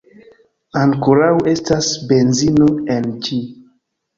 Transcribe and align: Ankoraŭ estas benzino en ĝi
Ankoraŭ 0.83 1.29
estas 1.51 1.91
benzino 2.13 2.71
en 2.97 3.09
ĝi 3.29 3.39